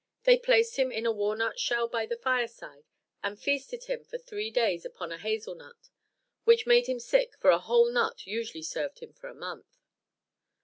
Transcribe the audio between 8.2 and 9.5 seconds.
usually served him for a